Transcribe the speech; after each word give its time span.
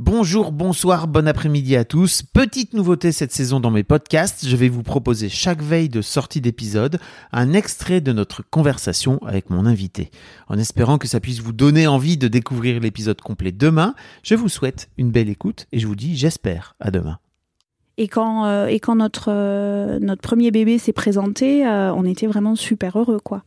Bonjour, 0.00 0.52
bonsoir, 0.52 1.08
bon 1.08 1.26
après-midi 1.26 1.74
à 1.74 1.84
tous. 1.84 2.22
Petite 2.22 2.72
nouveauté 2.72 3.10
cette 3.10 3.32
saison 3.32 3.58
dans 3.58 3.72
mes 3.72 3.82
podcasts, 3.82 4.46
je 4.46 4.54
vais 4.54 4.68
vous 4.68 4.84
proposer 4.84 5.28
chaque 5.28 5.60
veille 5.60 5.88
de 5.88 6.02
sortie 6.02 6.40
d'épisode 6.40 7.00
un 7.32 7.52
extrait 7.52 8.00
de 8.00 8.12
notre 8.12 8.48
conversation 8.48 9.18
avec 9.26 9.50
mon 9.50 9.66
invité. 9.66 10.12
En 10.46 10.56
espérant 10.56 10.98
que 10.98 11.08
ça 11.08 11.18
puisse 11.18 11.40
vous 11.40 11.52
donner 11.52 11.88
envie 11.88 12.16
de 12.16 12.28
découvrir 12.28 12.78
l'épisode 12.78 13.20
complet 13.20 13.50
demain, 13.50 13.96
je 14.22 14.36
vous 14.36 14.48
souhaite 14.48 14.88
une 14.98 15.10
belle 15.10 15.28
écoute 15.28 15.66
et 15.72 15.80
je 15.80 15.88
vous 15.88 15.96
dis 15.96 16.16
j'espère 16.16 16.76
à 16.78 16.92
demain. 16.92 17.18
Et 17.96 18.06
quand, 18.06 18.44
euh, 18.44 18.66
et 18.66 18.78
quand 18.78 18.94
notre, 18.94 19.32
euh, 19.32 19.98
notre 19.98 20.22
premier 20.22 20.52
bébé 20.52 20.78
s'est 20.78 20.92
présenté, 20.92 21.66
euh, 21.66 21.92
on 21.92 22.04
était 22.04 22.28
vraiment 22.28 22.54
super 22.54 23.00
heureux, 23.00 23.18
quoi. 23.18 23.42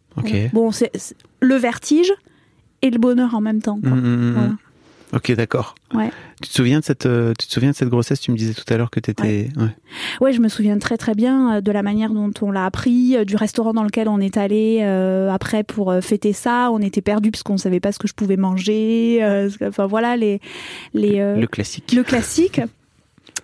Bon, 0.51 0.73
c'est 0.73 0.91
le 1.39 1.55
vertige 1.55 2.11
et 2.81 2.89
le 2.89 2.99
bonheur 2.99 3.35
en 3.35 3.39
même 3.39 3.61
temps, 3.61 3.79
quoi. 3.79 3.91
Mm, 3.91 4.01
mm, 4.01 4.31
mm. 4.31 4.33
Voilà. 4.33 4.51
Ok, 5.13 5.31
d'accord. 5.33 5.75
Ouais. 5.93 6.09
Tu 6.41 6.49
te 6.49 6.53
souviens 6.53 6.79
de 6.79 6.85
cette, 6.85 7.05
euh, 7.05 7.33
tu 7.37 7.45
te 7.47 7.51
souviens 7.53 7.71
de 7.71 7.75
cette 7.75 7.89
grossesse? 7.89 8.21
Tu 8.21 8.31
me 8.31 8.37
disais 8.37 8.53
tout 8.53 8.63
à 8.73 8.77
l'heure 8.77 8.89
que 8.89 8.99
tu 9.01 9.11
étais. 9.11 9.49
Ouais. 9.57 9.75
ouais, 10.21 10.33
je 10.33 10.39
me 10.39 10.47
souviens 10.47 10.79
très 10.79 10.97
très 10.97 11.13
bien 11.15 11.57
euh, 11.57 11.61
de 11.61 11.71
la 11.71 11.83
manière 11.83 12.11
dont 12.11 12.31
on 12.41 12.49
l'a 12.51 12.65
appris, 12.65 13.17
euh, 13.17 13.25
du 13.25 13.35
restaurant 13.35 13.73
dans 13.73 13.83
lequel 13.83 14.07
on 14.07 14.19
est 14.19 14.37
allé 14.37 14.79
euh, 14.83 15.29
après 15.29 15.63
pour 15.63 15.93
fêter 16.01 16.31
ça. 16.33 16.69
On 16.71 16.79
était 16.79 17.01
perdus 17.01 17.31
parce 17.31 17.43
qu'on 17.43 17.57
savait 17.57 17.79
pas 17.81 17.91
ce 17.91 17.99
que 17.99 18.07
je 18.07 18.13
pouvais 18.13 18.37
manger. 18.37 19.19
euh, 19.21 19.49
enfin 19.63 19.85
voilà 19.85 20.15
les 20.15 20.39
les 20.93 21.19
euh, 21.19 21.35
Le 21.35 21.47
classique. 21.47 21.91
le 21.95 22.03
classique. 22.03 22.61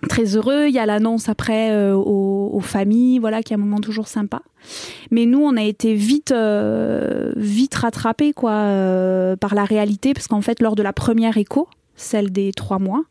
Très 0.08 0.36
heureux. 0.36 0.66
Il 0.68 0.74
y 0.74 0.78
a 0.78 0.86
l'annonce 0.86 1.28
après 1.28 1.72
euh, 1.72 1.94
aux, 1.94 2.60
familles, 2.60 3.18
voilà, 3.18 3.42
qui 3.42 3.52
est 3.52 3.56
un 3.56 3.60
moment 3.60 3.80
toujours 3.80 4.08
sympa. 4.08 4.42
Mais 5.10 5.26
nous, 5.26 5.40
on 5.40 5.56
a 5.56 5.62
été 5.62 5.94
vite, 5.94 6.32
euh, 6.32 7.32
vite 7.36 7.74
rattrapés 7.74 8.32
quoi, 8.32 8.52
euh, 8.52 9.36
par 9.36 9.54
la 9.54 9.64
réalité, 9.64 10.14
parce 10.14 10.28
qu'en 10.28 10.42
fait, 10.42 10.60
lors 10.60 10.76
de 10.76 10.82
la 10.82 10.92
première 10.92 11.36
écho, 11.36 11.68
celle 11.96 12.30
des 12.30 12.52
trois 12.52 12.78
mois, 12.78 13.04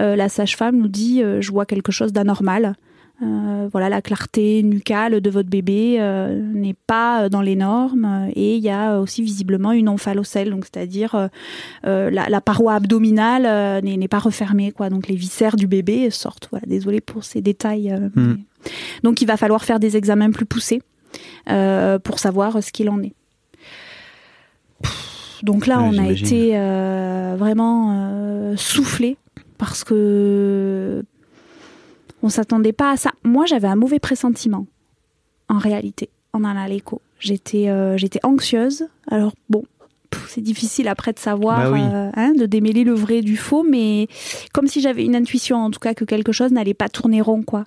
la 0.00 0.28
sage-femme 0.28 0.76
nous 0.76 0.88
dit 0.88 1.22
je 1.40 1.50
vois 1.50 1.66
quelque 1.66 1.92
chose 1.92 2.12
d'anormal. 2.12 2.74
Euh, 3.22 3.68
voilà, 3.70 3.88
la 3.88 4.02
clarté 4.02 4.62
nucale 4.64 5.20
de 5.20 5.30
votre 5.30 5.48
bébé 5.48 5.98
euh, 6.00 6.36
n'est 6.52 6.74
pas 6.86 7.28
dans 7.28 7.42
les 7.42 7.54
normes 7.54 8.04
euh, 8.04 8.32
et 8.34 8.56
il 8.56 8.62
y 8.62 8.70
a 8.70 8.98
aussi 8.98 9.22
visiblement 9.22 9.70
une 9.70 9.88
omphalocèle, 9.88 10.50
donc 10.50 10.64
c'est-à-dire 10.64 11.14
euh, 11.14 11.28
euh, 11.86 12.10
la, 12.10 12.28
la 12.28 12.40
paroi 12.40 12.74
abdominale 12.74 13.46
euh, 13.46 13.80
n'est 13.80 14.08
pas 14.08 14.18
refermée, 14.18 14.72
quoi. 14.72 14.90
Donc 14.90 15.06
les 15.06 15.14
viscères 15.14 15.54
du 15.54 15.68
bébé 15.68 16.10
sortent. 16.10 16.48
Voilà, 16.50 16.66
désolé 16.66 17.00
pour 17.00 17.22
ces 17.22 17.40
détails. 17.40 17.92
euh, 17.92 18.08
Mm. 18.16 18.34
mais- 18.36 18.70
Donc 19.04 19.22
il 19.22 19.26
va 19.26 19.36
falloir 19.36 19.64
faire 19.64 19.78
des 19.78 19.96
examens 19.96 20.32
plus 20.32 20.46
poussés 20.46 20.82
euh, 21.50 22.00
pour 22.00 22.18
savoir 22.18 22.62
ce 22.64 22.72
qu'il 22.72 22.90
en 22.90 23.00
est. 23.00 23.14
Donc 25.42 25.66
là, 25.66 25.80
on 25.82 25.98
a 25.98 26.08
été 26.08 26.52
euh, 26.54 27.36
vraiment 27.38 27.92
euh, 27.96 28.56
soufflé 28.56 29.16
parce 29.58 29.84
que 29.84 31.04
on 32.24 32.28
s'attendait 32.30 32.72
pas 32.72 32.90
à 32.90 32.96
ça. 32.96 33.10
Moi, 33.22 33.44
j'avais 33.46 33.68
un 33.68 33.76
mauvais 33.76 33.98
pressentiment 34.00 34.66
en 35.48 35.58
réalité 35.58 36.08
en 36.32 36.42
allant 36.42 36.62
à 36.62 36.68
l'écho. 36.68 37.00
J'étais 37.20 37.68
euh, 37.68 37.96
j'étais 37.96 38.18
anxieuse. 38.24 38.86
Alors 39.10 39.32
bon, 39.50 39.62
c'est 40.28 40.40
difficile 40.40 40.88
après 40.88 41.12
de 41.12 41.18
savoir, 41.18 41.58
Bah 41.58 41.70
oui. 41.72 41.80
euh, 41.82 42.10
hein, 42.14 42.32
de 42.36 42.46
démêler 42.46 42.82
le 42.84 42.92
vrai 42.94 43.20
du 43.20 43.36
faux, 43.36 43.62
mais 43.68 44.08
comme 44.52 44.66
si 44.66 44.80
j'avais 44.80 45.04
une 45.04 45.14
intuition 45.16 45.56
en 45.58 45.70
tout 45.70 45.80
cas 45.80 45.92
que 45.94 46.04
quelque 46.04 46.32
chose 46.32 46.50
n'allait 46.50 46.72
pas 46.74 46.88
tourner 46.88 47.20
rond, 47.20 47.42
quoi. 47.42 47.66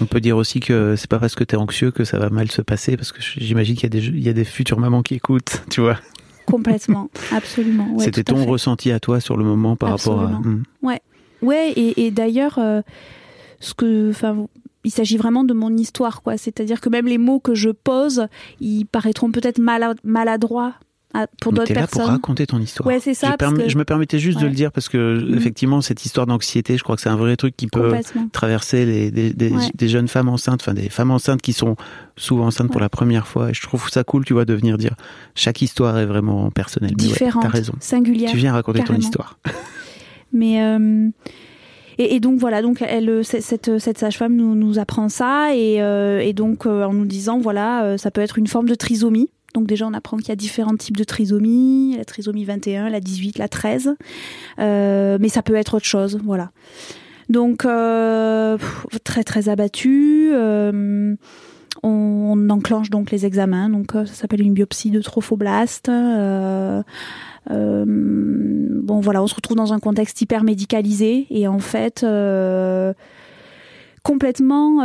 On 0.00 0.04
peut 0.06 0.20
dire 0.20 0.36
aussi 0.36 0.60
que 0.60 0.94
c'est 0.96 1.08
pas 1.10 1.18
parce 1.18 1.34
que 1.34 1.44
tu 1.44 1.54
es 1.54 1.58
anxieux 1.58 1.90
que 1.90 2.04
ça 2.04 2.18
va 2.18 2.30
mal 2.30 2.50
se 2.50 2.62
passer, 2.62 2.96
parce 2.96 3.10
que 3.12 3.20
j'imagine 3.20 3.74
qu'il 3.76 3.84
y, 3.84 3.86
a 3.96 4.00
des- 4.00 4.06
il 4.08 4.22
y 4.22 4.28
a 4.28 4.32
des 4.34 4.44
futures 4.44 4.78
mamans 4.80 5.02
qui 5.02 5.14
écoutent, 5.14 5.62
tu 5.70 5.80
vois. 5.80 5.96
Complètement, 6.46 7.08
absolument. 7.32 7.88
Ouais, 7.94 8.04
C'était 8.04 8.20
à 8.20 8.24
ton 8.34 8.44
ressenti 8.44 8.90
à 8.92 9.00
toi 9.00 9.20
sur 9.20 9.36
le 9.36 9.44
moment 9.44 9.76
par 9.76 9.90
rapport 9.90 10.20
à. 10.20 10.24
Absolument. 10.26 10.58
Mm. 10.58 10.62
Ouais, 11.42 11.72
et, 11.72 12.06
et 12.06 12.10
d'ailleurs, 12.12 12.58
euh, 12.58 12.82
ce 13.62 13.74
que, 13.74 14.10
enfin, 14.10 14.46
il 14.84 14.90
s'agit 14.90 15.16
vraiment 15.16 15.44
de 15.44 15.54
mon 15.54 15.74
histoire, 15.76 16.22
quoi. 16.22 16.36
C'est-à-dire 16.36 16.80
que 16.80 16.88
même 16.88 17.06
les 17.06 17.18
mots 17.18 17.38
que 17.40 17.54
je 17.54 17.70
pose, 17.70 18.26
ils 18.60 18.84
paraîtront 18.84 19.30
peut-être 19.30 19.58
mala- 19.60 19.94
maladroits 20.04 20.74
pour 21.42 21.52
d'autres 21.52 21.66
T'es 21.68 21.74
là 21.74 21.82
pour 21.82 21.98
personnes. 21.98 22.10
raconter 22.14 22.46
ton 22.46 22.58
histoire. 22.58 22.86
Ouais, 22.86 22.98
c'est 22.98 23.12
ça, 23.12 23.26
Je, 23.26 23.36
parce 23.36 23.52
permets- 23.52 23.64
que- 23.64 23.70
je 23.70 23.76
me 23.76 23.84
permettais 23.84 24.18
juste 24.18 24.40
de 24.40 24.46
le 24.46 24.52
dire 24.54 24.72
parce 24.72 24.88
que 24.88 25.20
Mhm. 25.22 25.36
effectivement 25.36 25.82
cette 25.82 26.04
histoire 26.06 26.26
d'anxiété, 26.26 26.78
je 26.78 26.82
crois 26.82 26.96
que 26.96 27.02
c'est 27.02 27.10
un 27.10 27.16
vrai 27.16 27.36
truc 27.36 27.54
qui 27.54 27.66
peut 27.66 27.92
traverser 28.32 28.86
les, 28.86 29.10
des, 29.10 29.34
des- 29.34 29.50
Ouais. 29.50 29.68
des 29.74 29.88
jeunes 29.90 30.08
femmes 30.08 30.30
enceintes, 30.30 30.62
enfin 30.62 30.72
des 30.72 30.88
femmes 30.88 31.10
enceintes 31.10 31.42
qui 31.42 31.52
sont 31.52 31.76
souvent 32.16 32.46
enceintes 32.46 32.72
pour 32.72 32.80
la 32.80 32.88
première 32.88 33.26
fois. 33.26 33.50
Et 33.50 33.54
je 33.54 33.60
trouve 33.60 33.90
ça 33.90 34.04
cool, 34.04 34.24
tu 34.24 34.32
vois, 34.32 34.46
de 34.46 34.54
venir 34.54 34.78
dire 34.78 34.94
chaque 35.34 35.60
histoire 35.60 35.98
est 35.98 36.06
vraiment 36.06 36.50
personnelle. 36.50 36.94
Mais 36.96 37.02
ouais, 37.04 37.08
Différentes, 37.10 37.42
t'as 37.42 37.48
raison. 37.50 37.74
singulières. 37.78 38.30
Tu 38.30 38.38
viens 38.38 38.54
raconter 38.54 38.82
ton 38.82 38.94
histoire. 38.96 39.38
Mais 40.32 40.62
euh, 40.62 41.10
et, 41.98 42.20
donc 42.20 42.38
voilà, 42.38 42.62
donc 42.62 42.82
euh, 42.82 43.22
c- 43.22 43.40
cette, 43.40 43.78
sage-femme 43.98 44.34
nous, 44.36 44.78
apprend 44.78 45.08
ça 45.08 45.54
et, 45.54 45.82
euh, 45.82 46.32
donc 46.32 46.66
euh, 46.66 46.84
en 46.84 46.92
nous 46.92 47.04
disant 47.06 47.38
voilà, 47.38 47.84
euh, 47.84 47.96
ça 47.98 48.10
peut 48.10 48.20
être 48.20 48.38
une 48.38 48.46
forme 48.46 48.68
de 48.68 48.74
trisomie. 48.74 49.28
Donc 49.54 49.66
déjà 49.66 49.86
on 49.86 49.92
apprend 49.92 50.16
qu'il 50.16 50.30
y 50.30 50.32
a 50.32 50.36
différents 50.36 50.76
types 50.76 50.96
de 50.96 51.04
trisomie, 51.04 51.94
la 51.98 52.04
trisomie 52.06 52.44
21, 52.44 52.88
la 52.88 53.00
18, 53.00 53.38
la 53.38 53.48
13, 53.48 53.94
Euh, 54.58 55.18
mais 55.20 55.28
ça 55.28 55.42
peut 55.42 55.54
être 55.56 55.74
autre 55.74 55.84
chose, 55.86 56.18
voilà. 56.24 56.50
Donc 57.28 57.64
euh, 57.66 58.56
très 59.04 59.24
très 59.24 59.48
abattu. 59.48 60.32
On, 61.82 62.48
enclenche 62.50 62.90
donc 62.90 63.10
les 63.10 63.26
examens, 63.26 63.68
donc 63.68 63.94
euh, 63.94 64.06
ça 64.06 64.14
s'appelle 64.14 64.42
une 64.42 64.54
biopsie 64.54 64.90
de 64.90 65.00
trophoblaste. 65.00 65.88
euh, 65.88 66.82
euh, 67.50 67.84
bon 67.86 69.00
voilà, 69.00 69.22
on 69.22 69.26
se 69.26 69.34
retrouve 69.34 69.56
dans 69.56 69.72
un 69.72 69.80
contexte 69.80 70.20
hyper 70.20 70.44
médicalisé 70.44 71.26
et 71.30 71.48
en 71.48 71.58
fait 71.58 72.06
complètement 74.02 74.78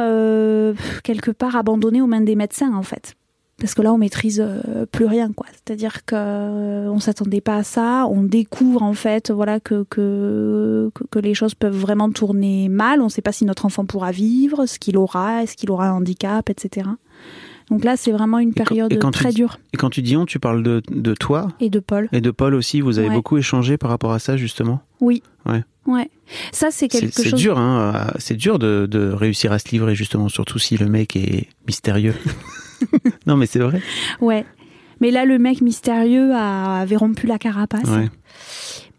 quelque 1.04 1.32
part 1.32 1.56
abandonné 1.56 2.02
aux 2.02 2.08
mains 2.08 2.22
des 2.22 2.36
médecins 2.36 2.74
en 2.76 2.84
fait. 2.84 3.16
Parce 3.60 3.74
que 3.74 3.82
là, 3.82 3.92
on 3.92 3.98
maîtrise 3.98 4.40
euh, 4.46 4.86
plus 4.86 5.06
rien, 5.06 5.32
quoi. 5.34 5.48
C'est-à-dire 5.52 6.06
que 6.06 6.14
euh, 6.16 6.92
on 6.92 7.00
s'attendait 7.00 7.42
pas 7.42 7.56
à 7.58 7.64
ça. 7.64 8.06
On 8.08 8.22
découvre 8.22 8.84
en 8.84 8.94
fait, 8.94 9.32
voilà, 9.32 9.60
que 9.60 9.84
que, 9.90 10.92
que, 11.10 11.18
les 11.20 11.34
choses 11.34 11.56
peuvent 11.56 11.76
vraiment 11.76 12.12
tourner 12.12 12.70
mal. 12.70 13.02
On 13.02 13.06
ne 13.06 13.10
sait 13.10 13.24
pas 13.24 13.32
si 13.32 13.46
notre 13.46 13.66
enfant 13.66 13.86
pourra 13.86 14.12
vivre, 14.12 14.68
ce 14.68 14.78
qu'il 14.78 14.96
aura, 14.98 15.42
est-ce 15.42 15.58
qu'il 15.58 15.72
aura 15.72 15.90
un 15.90 15.94
handicap, 15.94 16.50
etc. 16.52 16.88
Donc 17.72 17.84
là, 17.84 17.98
c'est 17.98 18.12
vraiment 18.12 18.38
une 18.40 18.54
période 18.54 18.94
et 18.94 18.98
quand 19.00 19.12
tu 19.12 19.20
très 19.24 19.32
dure. 19.34 19.58
Et 19.74 19.78
quand 19.78 19.90
tu 19.90 20.02
dis 20.04 20.16
on, 20.16 20.26
tu 20.26 20.40
parles 20.40 20.62
de, 20.64 20.82
de 20.90 21.14
toi 21.16 21.48
Et 21.60 21.70
de 21.72 21.80
Paul. 21.80 22.08
et 22.14 22.22
de 22.22 22.32
Paul 22.32 22.54
aussi. 22.54 22.80
Vous 22.80 23.00
avez 23.00 23.10
Ouais. 23.10 23.16
beaucoup 23.16 23.38
échangé 23.40 23.78
par 23.78 23.90
rapport 23.90 24.14
à 24.14 24.20
ça 24.20 24.38
justement. 24.38 24.82
Oui. 25.02 25.24
Ouais. 25.48 25.64
Ouais. 25.88 26.10
Ça, 26.52 26.68
c'est 26.70 26.90
C'est 26.92 27.00
quelque 27.00 27.14
c'est 27.22 27.30
chose. 27.32 27.40
dur, 27.40 27.58
hein. 27.58 28.12
C'est 28.20 28.36
dur 28.36 28.60
de, 28.60 28.86
de 28.90 29.10
réussir 29.12 29.52
à 29.52 29.58
se 29.60 29.68
livrer 29.72 29.96
justement, 29.96 30.30
surtout 30.30 30.60
si 30.60 30.78
le 30.78 30.88
mec 30.88 31.16
est 31.16 31.48
mystérieux. 31.66 32.14
non, 33.26 33.38
mais 33.38 33.46
c'est 33.46 33.60
vrai. 33.60 33.82
Ouais. 34.22 34.46
Mais 35.00 35.12
là, 35.12 35.26
le 35.26 35.38
mec 35.38 35.62
mystérieux 35.62 36.34
a- 36.34 36.80
avait 36.82 36.96
rompu 36.96 37.28
la 37.28 37.38
carapace. 37.38 37.88
Ouais. 37.90 38.10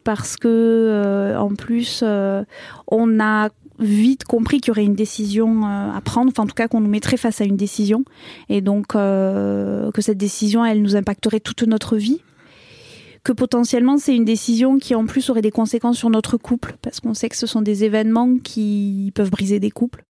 Parce 0.04 0.36
que, 0.36 0.48
euh, 0.48 1.38
en 1.38 1.50
plus, 1.54 2.00
euh, 2.02 2.44
on 2.86 3.20
a 3.20 3.50
vite 3.80 4.24
compris 4.24 4.60
qu'il 4.60 4.68
y 4.68 4.70
aurait 4.72 4.84
une 4.84 4.94
décision 4.94 5.64
euh, 5.64 5.92
à 5.96 6.00
prendre, 6.00 6.30
enfin 6.30 6.42
en 6.44 6.46
tout 6.46 6.54
cas 6.54 6.66
qu'on 6.66 6.80
nous 6.80 6.88
mettrait 6.88 7.16
face 7.16 7.40
à 7.40 7.44
une 7.44 7.56
décision, 7.56 8.04
et 8.48 8.60
donc 8.60 8.94
euh, 8.96 9.92
que 9.92 10.02
cette 10.02 10.18
décision, 10.18 10.64
elle 10.64 10.82
nous 10.82 10.96
impacterait 10.96 11.38
toute 11.40 11.62
notre 11.62 11.96
vie, 11.96 12.20
que 13.22 13.30
potentiellement 13.32 13.96
c'est 13.98 14.16
une 14.16 14.24
décision 14.24 14.78
qui 14.78 14.94
en 14.96 15.06
plus 15.06 15.30
aurait 15.30 15.42
des 15.42 15.52
conséquences 15.52 15.96
sur 15.98 16.10
notre 16.10 16.36
couple, 16.38 16.76
parce 16.82 16.98
qu'on 16.98 17.14
sait 17.14 17.28
que 17.28 17.36
ce 17.36 17.46
sont 17.46 17.62
des 17.62 17.84
événements 17.84 18.36
qui 18.42 19.12
peuvent 19.14 19.30
briser 19.30 19.60
des 19.60 19.70
couples. 19.70 20.02